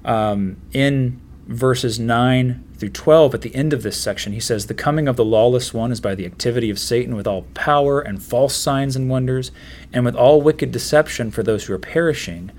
[0.04, 4.74] um, in verses 9 through 12, at the end of this section, he says, The
[4.74, 8.22] coming of the lawless one is by the activity of Satan with all power and
[8.22, 9.50] false signs and wonders,
[9.92, 12.50] and with all wicked deception for those who are perishing,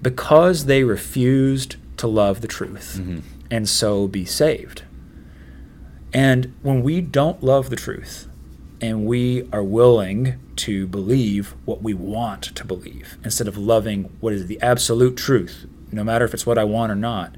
[0.00, 3.20] because they refused to love the truth Mm-hmm.
[3.50, 4.82] and so be saved.
[6.12, 8.28] And when we don't love the truth
[8.80, 14.32] and we are willing to believe what we want to believe instead of loving what
[14.32, 17.34] is the absolute truth, no matter if it's what I want or not,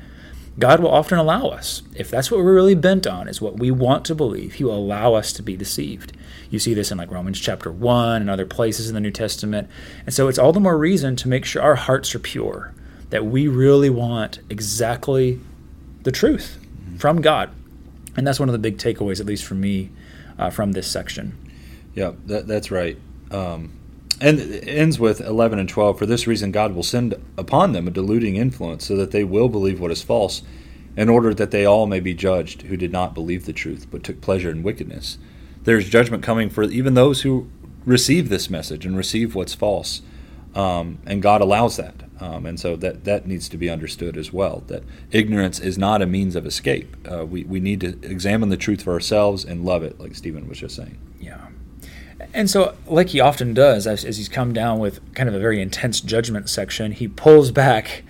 [0.59, 3.73] God will often allow us, if that's what we're really bent on, is what we
[3.73, 6.17] want to believe, He will allow us to be deceived.
[6.49, 9.69] You see this in like Romans chapter 1 and other places in the New Testament.
[10.07, 12.73] And so it's all the more reason to make sure our hearts are pure,
[13.11, 15.41] that we really want exactly
[16.05, 16.59] the truth
[16.99, 17.51] from God.
[18.17, 19.91] And that's one of the big takeaways, at least for me,
[20.39, 21.37] uh, from this section.
[21.95, 22.97] Yeah, that, that's right.
[23.33, 23.73] Um,
[24.21, 25.99] and it ends with 11 and 12.
[25.99, 29.49] For this reason, God will send upon them a deluding influence so that they will
[29.49, 30.43] believe what is false,
[30.97, 34.05] in order that they all may be judged who did not believe the truth, but
[34.05, 35.19] took pleasure in wickedness.
[35.65, 37.51] There's judgment coming for even those who
[37.85, 40.03] receive this message and receive what's false.
[40.55, 41.95] Um, and God allows that.
[42.21, 46.01] Um, and so that, that needs to be understood as well that ignorance is not
[46.01, 46.97] a means of escape.
[47.11, 50.49] Uh, we, we need to examine the truth for ourselves and love it, like Stephen
[50.49, 50.97] was just saying.
[51.21, 51.49] Yeah.
[52.33, 55.39] And so, like he often does, as, as he's come down with kind of a
[55.39, 58.05] very intense judgment section, he pulls back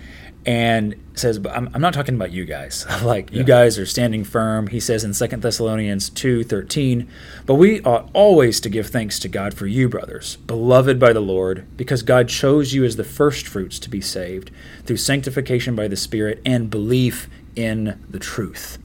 [0.45, 2.85] and says, "But I'm, I'm not talking about you guys.
[3.03, 7.07] like you guys are standing firm." He says in 2 Thessalonians two thirteen,
[7.45, 11.19] "But we ought always to give thanks to God for you, brothers, beloved by the
[11.19, 14.51] Lord, because God chose you as the first fruits to be saved
[14.85, 18.77] through sanctification by the Spirit and belief in the truth."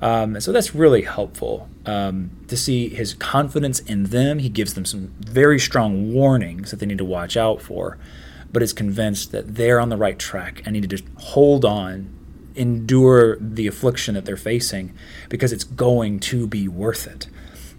[0.00, 4.38] Um, so that's really helpful um, to see his confidence in them.
[4.38, 7.98] He gives them some very strong warnings that they need to watch out for,
[8.52, 12.12] but is convinced that they're on the right track and need to just hold on,
[12.54, 14.92] endure the affliction that they're facing
[15.28, 17.26] because it's going to be worth it.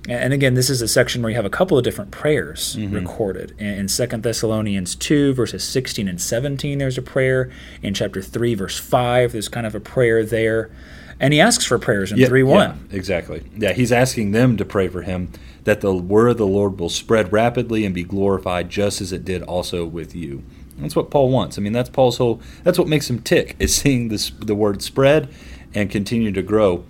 [0.10, 3.54] And again, this is a section where you have a couple of different prayers recorded.
[3.58, 7.50] In in 2 Thessalonians 2, verses 16 and 17, there's a prayer.
[7.82, 10.70] In chapter 3, verse 5, there's kind of a prayer there.
[11.20, 12.88] And he asks for prayers in 3 1.
[12.90, 13.44] Yeah, exactly.
[13.56, 15.32] Yeah, he's asking them to pray for him
[15.64, 19.24] that the word of the Lord will spread rapidly and be glorified just as it
[19.24, 20.44] did also with you.
[20.78, 21.58] That's what Paul wants.
[21.58, 24.82] I mean, that's Paul's whole that's what makes him tick is seeing this the word
[24.82, 25.30] spread
[25.74, 26.84] and continue to grow.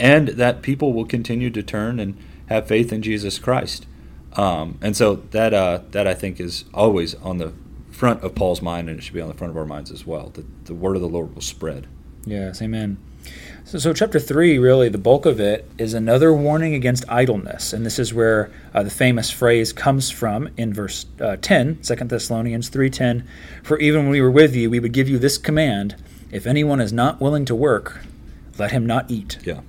[0.00, 2.16] And that people will continue to turn and
[2.46, 3.86] have faith in Jesus Christ.
[4.34, 7.52] Um, and so that uh, that I think is always on the
[7.90, 10.04] front of Paul's mind, and it should be on the front of our minds as
[10.04, 10.30] well.
[10.30, 11.86] That the word of the Lord will spread.
[12.24, 12.98] Yes, amen.
[13.66, 17.72] So, so, chapter 3, really, the bulk of it is another warning against idleness.
[17.72, 21.94] And this is where uh, the famous phrase comes from in verse uh, 10, 2
[21.94, 23.26] Thessalonians 3.10.
[23.62, 25.96] For even when we were with you, we would give you this command,
[26.30, 28.02] if anyone is not willing to work,
[28.58, 29.38] let him not eat.
[29.44, 29.62] Yeah.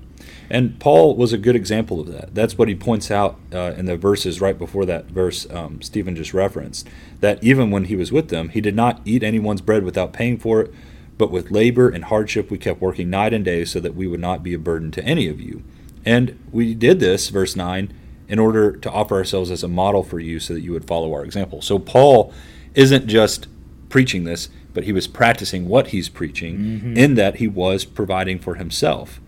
[0.50, 2.36] And Paul was a good example of that.
[2.36, 6.18] That's what he points out uh, in the verses right before that verse um, Stephen
[6.18, 6.88] just referenced.
[7.22, 10.38] That even when he was with them, he did not eat anyone's bread without paying
[10.38, 10.74] for it,
[11.18, 14.20] but with labor and hardship we kept working night and day so that we would
[14.20, 15.64] not be a burden to any of you.
[16.06, 17.94] And we did this, verse 9,
[18.28, 21.14] in order to offer ourselves as a model for you so that you would follow
[21.14, 21.62] our example.
[21.62, 22.34] So Paul
[22.74, 23.48] isn't just
[23.90, 26.56] preaching this, but he was practicing what he's preaching
[26.98, 29.22] in that he was providing for himself.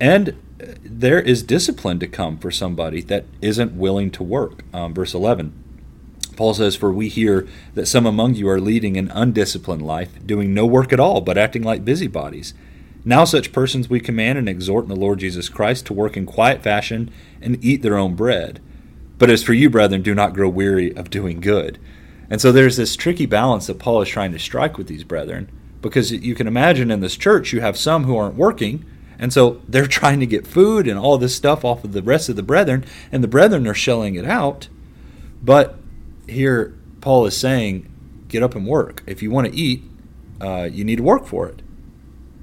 [0.00, 4.64] And uh, there is discipline to come for somebody that isn't willing to work.
[4.72, 5.52] Um, verse 11,
[6.38, 10.54] Paul says, For we hear that some among you are leading an undisciplined life, doing
[10.54, 12.54] no work at all, but acting like busybodies.
[13.04, 16.26] Now, such persons we command and exhort in the Lord Jesus Christ to work in
[16.26, 17.10] quiet fashion
[17.42, 18.60] and eat their own bread.
[19.18, 21.76] But as for you, brethren, do not grow weary of doing good.
[22.30, 25.50] And so there's this tricky balance that Paul is trying to strike with these brethren,
[25.82, 28.84] because you can imagine in this church you have some who aren't working,
[29.18, 32.28] and so they're trying to get food and all this stuff off of the rest
[32.28, 34.68] of the brethren, and the brethren are shelling it out.
[35.42, 35.78] But
[36.28, 37.90] here Paul is saying,
[38.28, 39.02] get up and work.
[39.06, 39.82] If you want to eat,
[40.40, 41.62] uh, you need to work for it.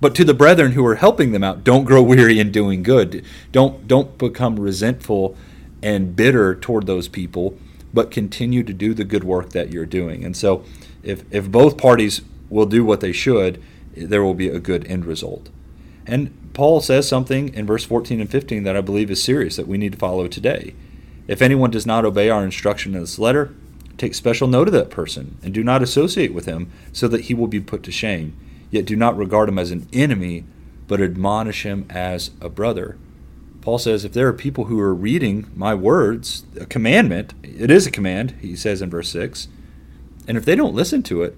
[0.01, 3.25] But to the brethren who are helping them out, don't grow weary in doing good.
[3.51, 5.37] Don't don't become resentful
[5.81, 7.57] and bitter toward those people,
[7.93, 10.25] but continue to do the good work that you're doing.
[10.25, 10.63] And so,
[11.01, 13.61] if if both parties will do what they should,
[13.95, 15.49] there will be a good end result.
[16.05, 19.67] And Paul says something in verse 14 and 15 that I believe is serious that
[19.67, 20.75] we need to follow today.
[21.27, 23.53] If anyone does not obey our instruction in this letter,
[23.97, 27.33] take special note of that person and do not associate with him so that he
[27.33, 28.37] will be put to shame.
[28.71, 30.43] Yet do not regard him as an enemy,
[30.87, 32.97] but admonish him as a brother.
[33.61, 37.87] Paul says if there are people who are reading my words, a commandment, it is
[37.87, 39.47] a command, he says in verse 6,
[40.27, 41.35] and if they don't listen to it,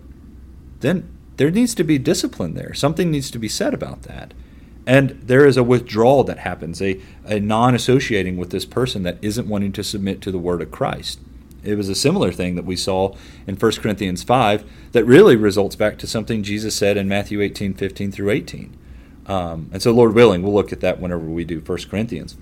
[0.79, 2.73] then there needs to be discipline there.
[2.73, 4.33] Something needs to be said about that.
[4.85, 9.17] And there is a withdrawal that happens, a, a non associating with this person that
[9.21, 11.19] isn't wanting to submit to the word of Christ.
[11.63, 15.75] It was a similar thing that we saw in 1 Corinthians 5 that really results
[15.75, 18.77] back to something Jesus said in Matthew 18 15 through 18.
[19.25, 22.37] Um, and so, Lord willing, we'll look at that whenever we do 1 Corinthians.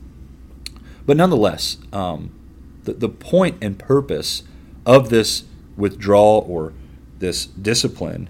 [1.05, 2.31] But nonetheless, um,
[2.83, 4.43] the, the point and purpose
[4.85, 5.43] of this
[5.75, 6.73] withdrawal or
[7.19, 8.29] this discipline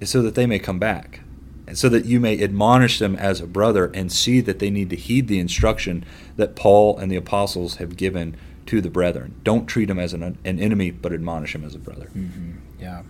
[0.00, 1.20] is so that they may come back
[1.66, 4.90] and so that you may admonish them as a brother and see that they need
[4.90, 6.04] to heed the instruction
[6.36, 8.36] that Paul and the apostles have given
[8.70, 9.34] to the brethren.
[9.42, 12.06] Don't treat him as an, an enemy, but admonish him as a brother.
[12.14, 12.52] Mm-hmm.
[12.78, 13.02] Yeah.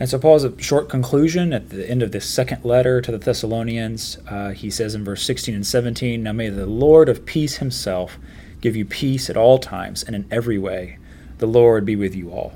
[0.00, 3.18] And so, Paul's a short conclusion at the end of this second letter to the
[3.18, 4.16] Thessalonians.
[4.26, 8.18] Uh, he says in verse 16 and 17 Now may the Lord of peace himself
[8.62, 10.96] give you peace at all times and in every way.
[11.36, 12.54] The Lord be with you all.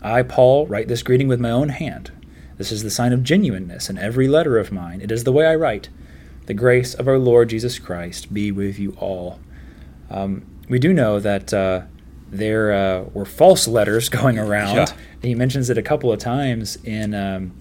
[0.00, 2.10] I, Paul, write this greeting with my own hand.
[2.56, 5.02] This is the sign of genuineness in every letter of mine.
[5.02, 5.90] It is the way I write.
[6.46, 9.40] The grace of our Lord Jesus Christ be with you all.
[10.08, 11.82] Um, we do know that uh,
[12.30, 14.76] there uh, were false letters going around.
[14.76, 14.92] Yeah.
[15.22, 17.54] He mentions it a couple of times in um,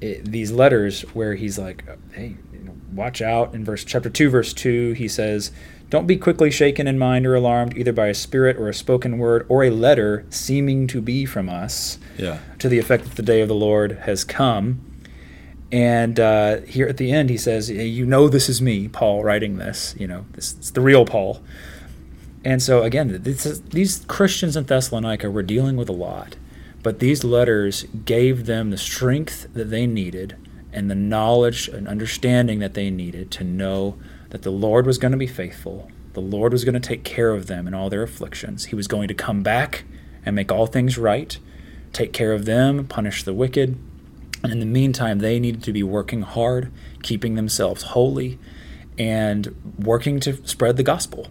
[0.00, 4.30] it, these letters where he's like, "Hey, you know, watch out." In verse chapter two,
[4.30, 5.52] verse two, he says,
[5.90, 9.18] "Don't be quickly shaken in mind or alarmed, either by a spirit or a spoken
[9.18, 12.38] word or a letter seeming to be from us." Yeah.
[12.58, 14.88] To the effect that the day of the Lord has come.
[15.70, 19.56] And uh, here at the end, he says, "You know, this is me, Paul, writing
[19.56, 19.94] this.
[19.98, 21.42] You know, this it's the real Paul."
[22.44, 26.36] And so again, is, these Christians in Thessalonica were dealing with a lot,
[26.82, 30.36] but these letters gave them the strength that they needed
[30.72, 33.96] and the knowledge and understanding that they needed to know
[34.30, 35.90] that the Lord was going to be faithful.
[36.14, 38.66] The Lord was going to take care of them in all their afflictions.
[38.66, 39.84] He was going to come back
[40.24, 41.38] and make all things right,
[41.92, 43.78] take care of them, punish the wicked.
[44.42, 46.72] And in the meantime, they needed to be working hard,
[47.02, 48.38] keeping themselves holy,
[48.98, 51.28] and working to spread the gospel.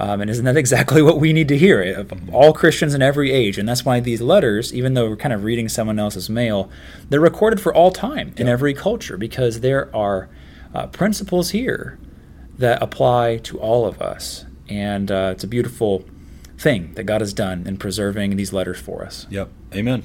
[0.00, 3.32] Um, and isn't that exactly what we need to hear of all Christians in every
[3.32, 3.58] age?
[3.58, 6.70] And that's why these letters, even though we're kind of reading someone else's mail,
[7.08, 10.28] they're recorded for all time in every culture because there are
[10.74, 11.98] uh, principles here
[12.58, 14.44] that apply to all of us.
[14.68, 16.04] And uh, it's a beautiful
[16.58, 19.26] thing that God has done in preserving these letters for us.
[19.30, 19.48] Yep.
[19.74, 20.02] Amen.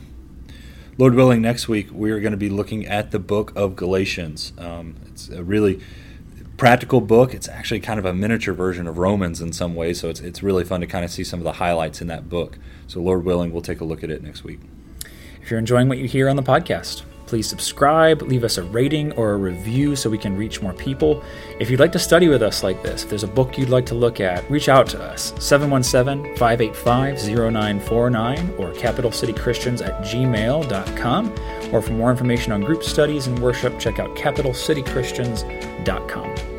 [0.98, 4.54] Lord willing, next week we are going to be looking at the book of Galatians.
[4.60, 5.82] Um, it's a really
[6.64, 7.34] practical book.
[7.34, 10.41] It's actually kind of a miniature version of Romans in some ways, so it's, it's
[10.41, 12.57] really fun to kind of see some of the highlights in that book.
[12.88, 14.61] So, Lord willing, we'll take a look at it next week.
[15.41, 19.11] If you're enjoying what you hear on the podcast, please subscribe, leave us a rating
[19.14, 21.22] or a review so we can reach more people.
[21.59, 23.86] If you'd like to study with us like this, if there's a book you'd like
[23.88, 31.34] to look at, reach out to us 717 585 0949 or capitalcitychristians at gmail.com.
[31.74, 36.53] Or for more information on group studies and worship, check out capitalcitychristians.com.